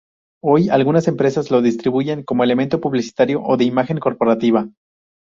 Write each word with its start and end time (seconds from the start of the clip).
Hoy, 0.43 0.69
algunas 0.69 1.07
empresas 1.07 1.51
los 1.51 1.61
distribuyen 1.61 2.23
como 2.23 2.43
elemento 2.43 2.81
publicitario 2.81 3.39
o 3.43 3.55
de 3.55 3.65
imagen 3.65 3.99
corporativa. 3.99 4.67